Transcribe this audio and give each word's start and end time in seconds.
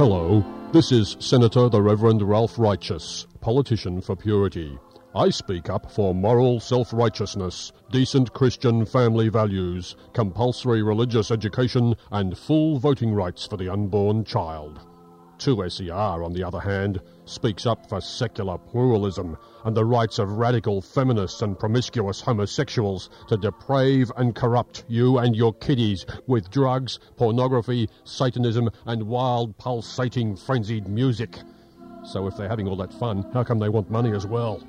Hello, 0.00 0.42
this 0.72 0.92
is 0.92 1.18
Senator 1.20 1.68
the 1.68 1.82
Reverend 1.82 2.22
Ralph 2.22 2.58
Righteous, 2.58 3.26
politician 3.42 4.00
for 4.00 4.16
purity. 4.16 4.78
I 5.14 5.28
speak 5.28 5.68
up 5.68 5.90
for 5.90 6.14
moral 6.14 6.58
self 6.58 6.94
righteousness, 6.94 7.70
decent 7.90 8.32
Christian 8.32 8.86
family 8.86 9.28
values, 9.28 9.96
compulsory 10.14 10.82
religious 10.82 11.30
education, 11.30 11.94
and 12.12 12.38
full 12.38 12.78
voting 12.78 13.12
rights 13.12 13.46
for 13.46 13.58
the 13.58 13.70
unborn 13.70 14.24
child. 14.24 14.80
2SER, 15.40 16.24
on 16.24 16.34
the 16.34 16.44
other 16.44 16.60
hand, 16.60 17.00
speaks 17.24 17.64
up 17.64 17.88
for 17.88 18.00
secular 18.00 18.58
pluralism 18.58 19.38
and 19.64 19.74
the 19.74 19.84
rights 19.84 20.18
of 20.18 20.32
radical 20.32 20.82
feminists 20.82 21.40
and 21.40 21.58
promiscuous 21.58 22.20
homosexuals 22.20 23.08
to 23.28 23.36
deprave 23.36 24.10
and 24.18 24.34
corrupt 24.34 24.84
you 24.86 25.18
and 25.18 25.34
your 25.34 25.54
kiddies 25.54 26.04
with 26.26 26.50
drugs, 26.50 26.98
pornography, 27.16 27.88
Satanism, 28.04 28.68
and 28.84 29.02
wild, 29.02 29.56
pulsating, 29.56 30.36
frenzied 30.36 30.86
music. 30.86 31.38
So 32.04 32.26
if 32.26 32.36
they're 32.36 32.48
having 32.48 32.68
all 32.68 32.76
that 32.76 32.92
fun, 32.92 33.28
how 33.32 33.42
come 33.42 33.58
they 33.58 33.68
want 33.70 33.90
money 33.90 34.12
as 34.12 34.26
well? 34.26 34.62